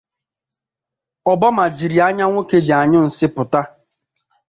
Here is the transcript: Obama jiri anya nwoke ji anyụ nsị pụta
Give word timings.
Obama 1.33 1.63
jiri 1.75 1.97
anya 2.07 2.25
nwoke 2.29 2.57
ji 2.65 2.73
anyụ 2.81 2.99
nsị 3.07 3.25
pụta 3.35 3.61